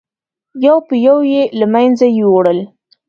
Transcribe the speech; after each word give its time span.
یو 0.65 0.75
په 0.87 0.95
یو 1.05 1.17
یې 1.33 1.43
له 1.59 1.65
منځه 1.73 2.05
یووړل. 2.19 2.59